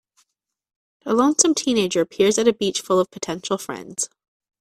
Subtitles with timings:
[1.05, 4.09] A lonesome teenager peers at a beach full of potential friends.